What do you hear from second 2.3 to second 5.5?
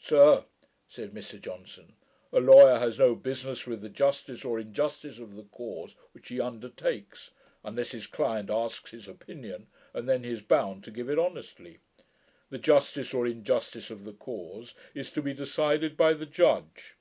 'a lawyer has no business with the justice or injustice of the